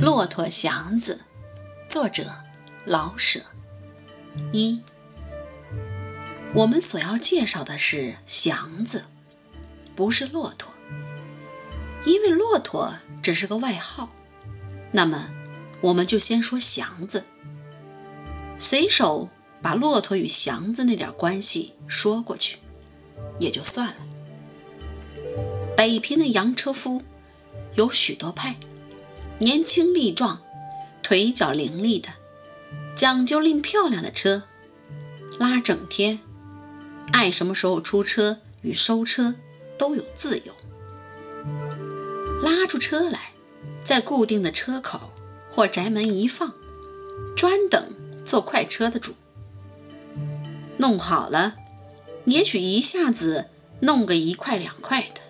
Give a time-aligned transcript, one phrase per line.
[0.02, 1.20] 《骆驼祥子》
[1.92, 2.24] 作者
[2.86, 3.42] 老舍。
[4.50, 4.80] 一，
[6.54, 9.04] 我们所要介绍的是祥子，
[9.94, 10.72] 不是骆驼，
[12.06, 14.08] 因为骆驼只是个外号。
[14.92, 15.28] 那么，
[15.82, 17.26] 我们就先说祥子，
[18.58, 19.28] 随手
[19.60, 22.56] 把骆驼与祥子那点关系说过去，
[23.38, 23.96] 也就算了。
[25.76, 27.02] 北平的洋车夫
[27.74, 28.56] 有许多派。
[29.40, 30.42] 年轻力壮、
[31.02, 32.10] 腿脚伶俐的，
[32.94, 34.42] 讲究拎漂亮的车，
[35.38, 36.18] 拉整天，
[37.14, 39.36] 爱什么时候出车与收车
[39.78, 40.54] 都有自由。
[42.42, 43.32] 拉出车来，
[43.82, 45.10] 在固定的车口
[45.50, 46.52] 或宅门一放，
[47.34, 49.14] 专等坐快车的主。
[50.76, 51.56] 弄好了，
[52.26, 53.48] 也许一下子
[53.80, 55.22] 弄个一块两块的，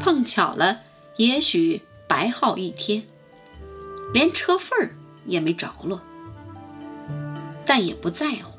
[0.00, 0.80] 碰巧了，
[1.18, 3.04] 也许白耗一天。
[4.12, 6.02] 连车缝儿也没着落，
[7.64, 8.58] 但也不在乎。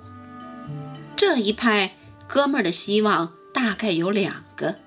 [1.16, 1.96] 这一派
[2.28, 4.80] 哥们儿的希望大概有两个：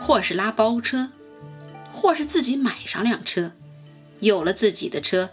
[0.00, 1.12] 或是拉包车，
[1.92, 3.52] 或是自己买上辆车，
[4.20, 5.30] 有了自己的车，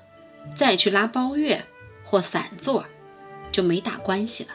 [0.55, 1.65] 再去拉包月
[2.03, 2.85] 或散座，
[3.51, 4.51] 就没大关系了。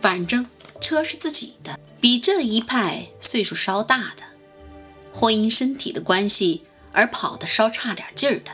[0.00, 0.46] 反正
[0.80, 1.78] 车是自己的。
[2.00, 4.22] 比这一派岁数稍大的，
[5.12, 8.52] 或因身体的关系而跑得稍差点劲儿的。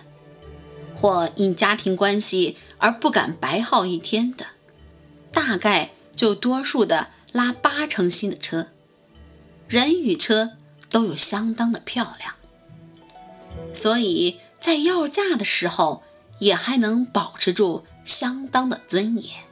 [0.99, 4.47] 或因家庭关系而不敢白耗一天的，
[5.31, 8.69] 大概就多数的拉八成新的车，
[9.69, 10.57] 人与车
[10.89, 12.35] 都有相当的漂亮，
[13.75, 16.03] 所以在要价的时候
[16.39, 19.45] 也还能保持住相当的尊严。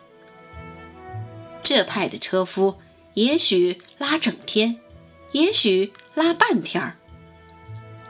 [1.63, 2.79] 这派的车夫
[3.13, 4.81] 也许拉整天，
[5.33, 6.97] 也许拉半天儿，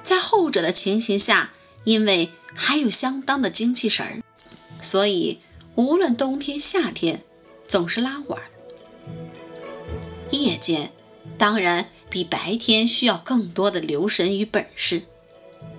[0.04, 1.50] 在后者的情形下，
[1.82, 2.30] 因为。
[2.54, 4.22] 还有相当的精气神儿，
[4.80, 5.40] 所以
[5.74, 7.22] 无论冬天夏天，
[7.66, 8.42] 总是拉晚。
[10.30, 10.92] 夜间
[11.36, 15.02] 当然比白天需要更多的留神与本事，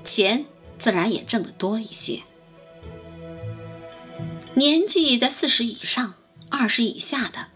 [0.03, 0.45] 钱
[0.77, 2.21] 自然也挣得多一些。
[4.53, 6.13] 年纪在四十以上、
[6.49, 7.47] 二十以下的，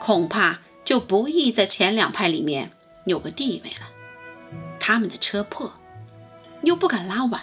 [0.00, 2.72] 恐怕就不易在前两派里面
[3.04, 3.88] 有个地位了。
[4.78, 5.74] 他们的车破，
[6.62, 7.42] 又不敢拉晚。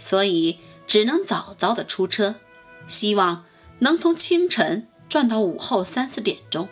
[0.00, 2.40] 所以只能早早的出车，
[2.88, 3.46] 希望
[3.78, 6.68] 能从清晨转到午后三四点钟，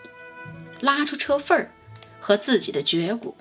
[0.81, 1.73] 拉出车缝儿
[2.19, 3.37] 和自己的绝骨。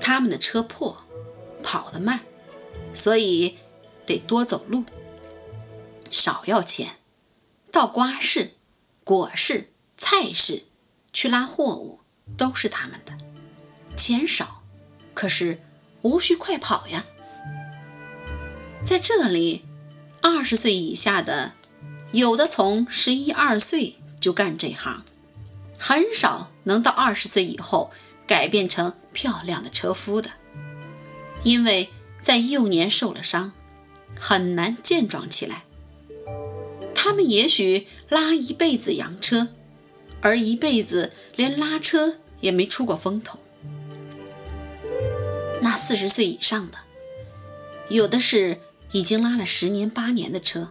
[0.00, 1.04] 他们的车破，
[1.62, 2.20] 跑得慢，
[2.92, 3.58] 所以
[4.06, 4.84] 得多走路，
[6.10, 6.96] 少要钱。
[7.72, 8.54] 到瓜市、
[9.04, 10.64] 果市、菜市
[11.12, 12.00] 去拉货物
[12.36, 13.16] 都是他们的，
[13.96, 14.62] 钱少，
[15.14, 15.60] 可是
[16.02, 17.04] 无需快跑呀。
[18.82, 19.62] 在这里，
[20.22, 21.52] 二十岁以下的，
[22.12, 25.04] 有的从十一二岁就干这行，
[25.78, 27.92] 很少能到二十岁以后
[28.26, 30.30] 改变成漂亮的车夫的，
[31.44, 33.52] 因为在幼年受了伤，
[34.18, 35.64] 很难健壮起来。
[36.94, 39.48] 他们也许拉一辈子洋车，
[40.22, 43.38] 而一辈子连拉车也没出过风头。
[45.60, 46.78] 那四十岁以上的，
[47.90, 48.58] 有的是。
[48.92, 50.70] 已经拉了十年八年的车，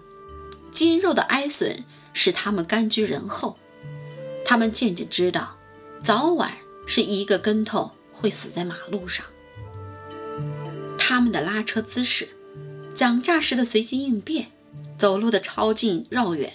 [0.72, 3.57] 筋肉的哀损使他们甘居人后。
[4.46, 5.57] 他们渐渐知道，
[6.03, 6.57] 早晚
[6.88, 9.25] 是一个跟头会死在马路上。
[10.97, 12.30] 他们的拉车姿势、
[12.94, 14.51] 讲价时的随机应变、
[14.97, 16.53] 走路的超近绕远，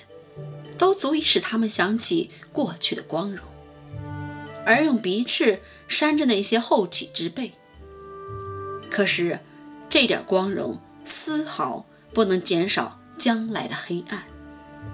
[0.76, 3.44] 都足以使他们想起过去的光荣，
[4.66, 7.52] 而用鼻翅扇着那些后起之辈。
[8.90, 9.40] 可是，
[9.88, 10.80] 这点光荣。
[11.04, 14.24] 丝毫不能减少将来的黑暗，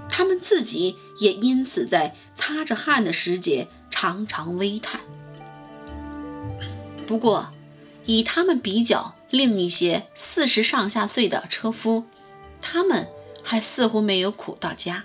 [0.08, 5.00] 他们自己也因此在擦着汗的时节常常微叹。
[7.06, 7.52] 不过，
[8.06, 12.04] 以他们比较另一些四十上下岁的车夫，
[12.60, 13.08] 他们
[13.42, 15.04] 还似乎没有苦到家。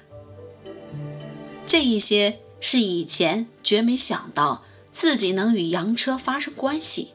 [1.66, 7.14] 这一些是以前绝没想到自己能与洋车发生关系，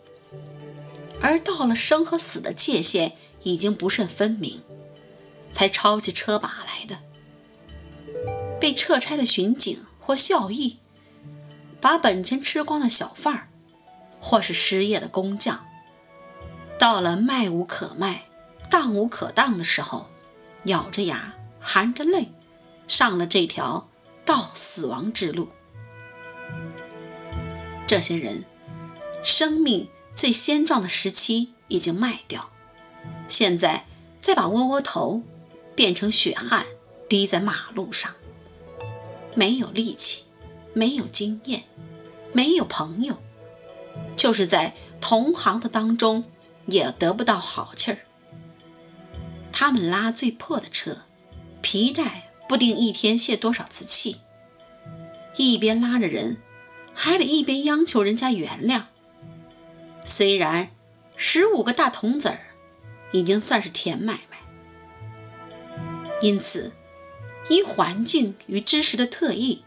[1.21, 3.17] 而到了生和死的界限。
[3.43, 4.63] 已经不甚分明，
[5.53, 6.99] 才抄起车把来的。
[8.61, 10.79] 被撤差的巡警或校役，
[11.81, 13.49] 把本钱吃光的小贩儿，
[14.21, 15.67] 或是失业的工匠，
[16.79, 18.27] 到了卖无可卖、
[18.69, 20.11] 当无可当的时候，
[20.65, 22.33] 咬着牙、含着泪，
[22.87, 23.89] 上了这条
[24.27, 25.49] 到死亡之路。
[27.87, 28.45] 这些人，
[29.25, 32.51] 生命最鲜壮的时期已经卖掉。
[33.31, 33.87] 现在
[34.19, 35.23] 再把窝窝头
[35.75, 36.67] 变成血汗
[37.09, 38.15] 滴在马路上，
[39.35, 40.25] 没有力气，
[40.75, 41.63] 没有经验，
[42.33, 43.17] 没有朋友，
[44.17, 46.25] 就是在同行的当中
[46.67, 47.99] 也得不到好气儿。
[49.53, 51.03] 他们拉最破的车，
[51.63, 54.19] 皮带不定一天泄多少次气，
[55.37, 56.43] 一边拉着人，
[56.93, 58.83] 还得一边央求人家原谅。
[60.05, 60.71] 虽然
[61.17, 62.41] 十五个大铜子儿
[63.13, 64.39] 已经算是甜买卖，
[66.21, 66.73] 因此
[67.49, 69.65] 因环境与知识的特异，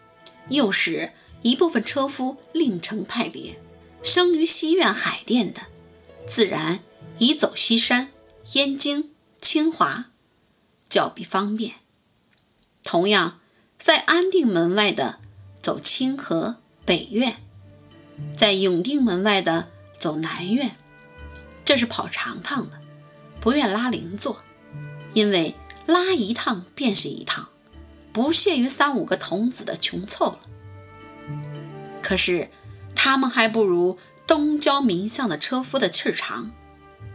[0.50, 1.12] 又使
[1.42, 3.60] 一部分车夫另成派别。
[4.02, 5.62] 生于西苑海淀的，
[6.28, 6.80] 自然
[7.20, 8.12] 以走西山、
[8.54, 10.12] 燕京、清华
[10.90, 11.76] 较比方便。
[12.84, 13.40] 同样，
[13.78, 15.20] 在安定门外的
[15.62, 17.38] 走清河、北苑，
[18.36, 19.70] 在永定门外的。
[20.00, 20.76] 走南苑，
[21.64, 22.82] 这是跑长趟的，
[23.44, 24.42] 不愿拉零座，
[25.14, 25.54] 因为
[25.86, 27.50] 拉一趟便是一趟，
[28.14, 30.40] 不屑于三五个童子的穷凑了。
[32.02, 32.50] 可是
[32.96, 36.54] 他们还不如东郊民巷的车夫的气儿长。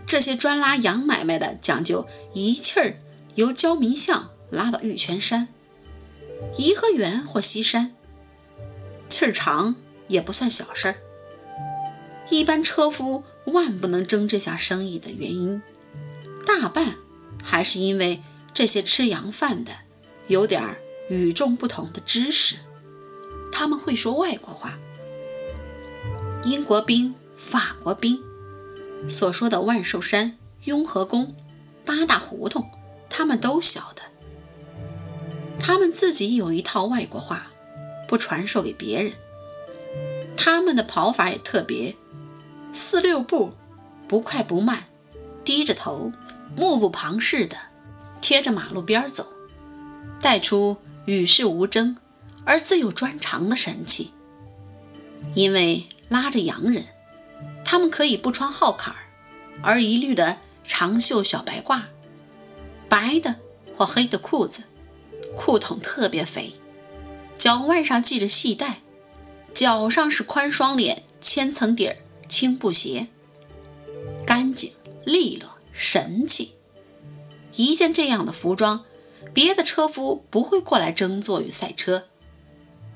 [0.06, 3.00] 这些专拉洋买卖的讲究一气儿
[3.34, 5.48] 由郊民巷拉到玉泉山、
[6.58, 7.94] 颐和园或西山，
[9.08, 9.76] 气儿长
[10.08, 10.96] 也不算小事儿。
[12.28, 15.62] 一般车夫万不能争这项生意的原因，
[16.60, 16.96] 大半
[17.44, 18.20] 还是因为
[18.52, 19.70] 这些吃洋饭的
[20.26, 20.76] 有点
[21.08, 22.56] 与众不同的知识，
[23.52, 24.76] 他们会说外国话。
[26.44, 28.20] 英国兵、法国兵
[29.08, 31.36] 所说的万寿山、雍和宫、
[31.84, 32.68] 八大胡同，
[33.08, 34.02] 他们都晓得。
[35.60, 37.52] 他们自己有一套外国话，
[38.08, 39.12] 不传授给别人。
[40.36, 41.94] 他们的跑法也特别。
[42.72, 43.54] 四六步，
[44.08, 44.84] 不快不慢，
[45.44, 46.12] 低着头，
[46.56, 47.56] 目不旁视的
[48.20, 49.26] 贴着马路边走，
[50.20, 51.96] 带出与世无争
[52.44, 54.12] 而自有专长的神气。
[55.34, 56.86] 因为拉着洋人，
[57.64, 59.00] 他们可以不穿号坎儿，
[59.62, 61.82] 而一律的长袖小白褂，
[62.88, 63.36] 白的
[63.76, 64.64] 或黑的裤子，
[65.36, 66.54] 裤筒特别肥，
[67.36, 68.80] 脚腕上系着细带，
[69.52, 71.96] 脚上是宽双脸千层底儿。
[72.28, 73.06] 青布鞋，
[74.26, 74.72] 干净
[75.02, 75.47] 利落，
[75.78, 76.56] 神气。
[77.54, 78.84] 一件这样的服装，
[79.32, 82.08] 别的车夫不会过来争坐与赛车。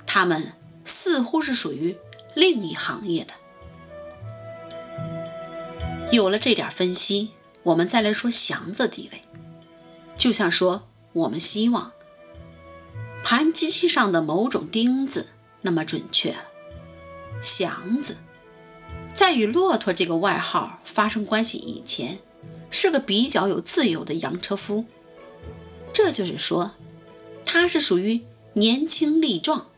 [0.05, 1.96] 他们似乎是属于
[2.34, 3.34] 另一行业的。
[6.11, 7.31] 有了这点分析，
[7.62, 9.23] 我们再来说祥子地位，
[10.17, 11.93] 就像说我们希望
[13.23, 15.29] 盘机器上的某种钉子
[15.61, 16.46] 那么准确了。
[17.40, 18.17] 祥子。
[19.14, 22.19] 在与骆驼这个外号发生关系以前，
[22.73, 24.87] 是个比较有自由的洋车夫。
[25.93, 26.75] 这就是说，
[27.45, 28.23] 他是属于
[28.55, 29.69] 年轻力壮，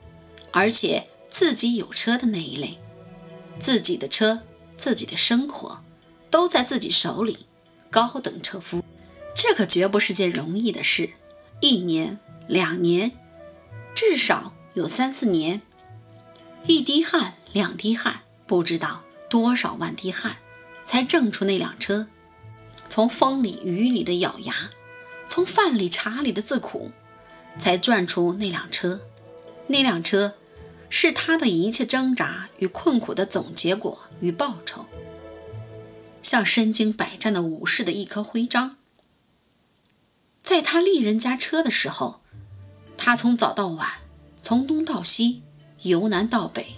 [0.52, 2.79] 而且自己有车的那一类。
[3.58, 4.43] 自己的车，
[4.76, 5.82] 自己的生活，
[6.31, 7.46] 都在自己手里。
[7.91, 8.82] 高等车夫，
[9.35, 11.11] 这可绝不是件容易的事。
[11.61, 12.19] 一年、
[12.49, 13.12] 两年，
[13.94, 15.62] 至少有三四年，
[16.67, 19.02] 一滴汗、两滴汗，不知道。
[19.29, 20.37] 多少万滴汗，
[20.85, 22.08] 才挣出那辆车？
[22.94, 24.71] 从风里雨里的咬牙，
[25.26, 26.92] 从饭里茶里的自苦，
[27.59, 29.00] 才赚出那辆车。
[29.66, 30.35] 那辆车，
[30.88, 34.87] 是他的一切挣扎与困苦的总结果与报酬，
[36.23, 38.76] 像身经百战的武士的一颗徽章。
[40.40, 42.21] 在他立人家车的时候，
[42.97, 43.88] 他从早到晚，
[44.40, 45.42] 从东到西，
[45.83, 46.76] 由南到北，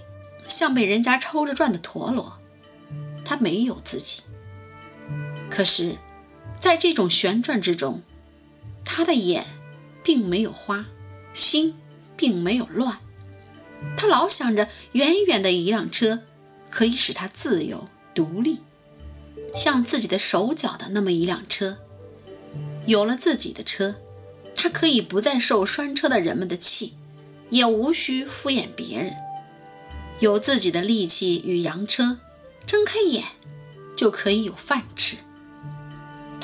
[0.48, 2.38] 像被人家抽着转的陀螺。
[3.22, 4.22] 他没有自己，
[5.50, 5.98] 可是，
[6.58, 8.02] 在这种旋转之中，
[8.84, 9.46] 他的眼
[10.02, 10.86] 并没有花，
[11.32, 11.74] 心
[12.16, 12.98] 并没有乱。
[13.96, 16.22] 他老想着远远的一辆车
[16.70, 18.60] 可以使他自由独立，
[19.54, 21.78] 像自己的手脚的那么一辆车。
[22.86, 23.96] 有了自己的车，
[24.54, 26.94] 他可以不再受拴车的人们的气，
[27.50, 29.14] 也无需敷衍别人。
[30.20, 32.20] 有自己的力气与洋车。
[32.66, 33.22] 睁开眼
[33.96, 35.18] 就可以有饭吃，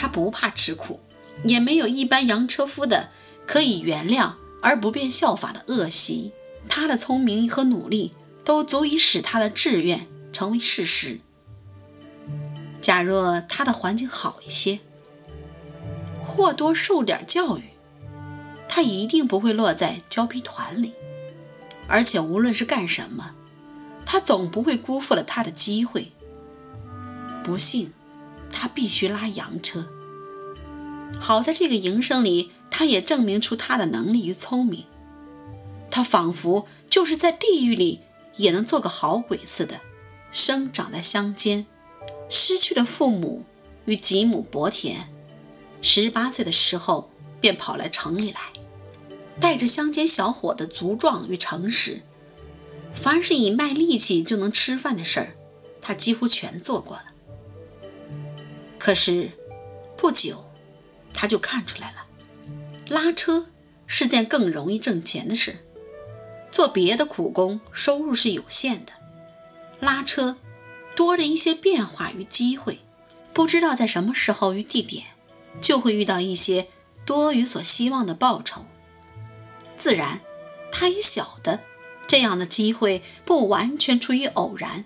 [0.03, 0.99] 他不怕吃苦，
[1.45, 3.11] 也没有一般洋车夫的
[3.47, 6.33] 可以原谅而不便效法的恶习。
[6.69, 8.13] 他的聪明和努力
[8.45, 11.21] 都足以使他的志愿成为事实。
[12.81, 14.81] 假若他的环境好一些，
[16.21, 17.71] 或多受点教育，
[18.67, 20.95] 他一定不会落在胶皮团里。
[21.87, 23.37] 而且无论是干什么。
[24.05, 26.11] 他总不会辜负了他的机会。
[27.45, 27.93] 不幸，
[28.53, 29.89] 他必须拉洋车，
[31.19, 34.85] 好在这个营生里，他也证明出他的能力与聪明。
[35.91, 38.01] 他仿佛就是在地狱里
[38.37, 39.81] 也能做个好鬼似的，
[40.31, 41.67] 生长在乡间，
[42.29, 43.45] 失去了父母
[43.85, 45.09] 与几亩薄田，
[45.81, 48.41] 十八岁的时候便跑来城里来，
[49.41, 52.03] 带着乡间小伙的粗壮与诚实，
[52.93, 55.37] 凡是以卖力气就能吃饭的事儿，
[55.83, 57.12] 他几乎全做过了。
[58.85, 59.31] 可是
[59.97, 60.51] 不久，
[61.15, 62.05] 他就看出来了，
[62.89, 63.47] 拉车
[63.87, 65.65] 是件更容易挣钱的事。
[66.51, 68.95] 做别的苦工，收入是有限的；
[69.79, 70.37] 拉车
[70.97, 72.81] 多着一些变化与机会，
[73.33, 75.05] 不知道在什么时候与地点，
[75.61, 76.67] 就会遇到一些
[77.07, 78.67] 多于所希望的报酬。
[79.77, 80.23] 自然，
[80.73, 81.61] 他也晓得
[82.09, 84.85] 这样的机会不完全出于偶然，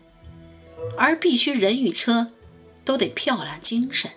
[0.98, 2.32] 而必须人与车
[2.86, 4.12] 都得漂亮精神，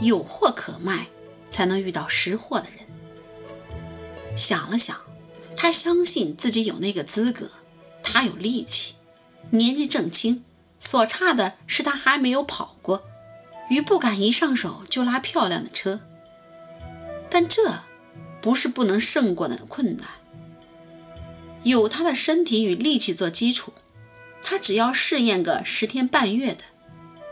[0.00, 1.06] 有货可卖，
[1.48, 4.36] 才能遇到识货的人。
[4.36, 5.00] 想了想。
[5.56, 7.50] 他相信自己有那个资格，
[8.02, 8.94] 他有力气，
[9.50, 10.42] 年纪正轻，
[10.78, 13.04] 所差的是他还没有跑过，
[13.68, 16.00] 于不敢一上手就拉漂亮的车。
[17.28, 17.80] 但这
[18.40, 20.08] 不是不能胜过的困难。
[21.62, 23.74] 有他的身体与力气做基础，
[24.40, 26.64] 他只要试验个十天半月的，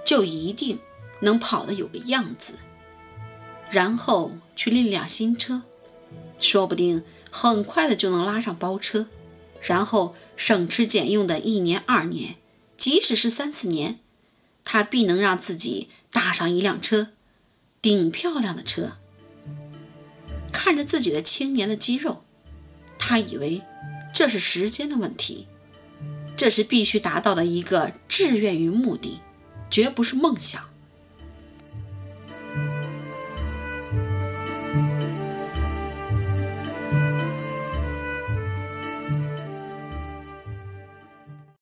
[0.09, 0.79] 就一定
[1.21, 2.55] 能跑得有个样子，
[3.71, 5.65] 然后去练辆新车，
[6.41, 7.05] 说不定。
[7.31, 9.07] 很快的就能拉上包车，
[9.61, 12.37] 然后省吃俭用的一年二年，
[12.79, 13.99] 即使是三四年，
[14.65, 17.09] 他必能让自己搭上一辆车，
[17.83, 18.93] 顶漂亮的车。
[20.51, 22.25] 看着自己的青年的肌肉，
[22.97, 23.61] 他以为
[24.15, 25.47] 这是时间的问题，
[26.35, 29.21] 这是必须达到的一个志愿与目的，
[29.71, 30.63] 绝不是梦想。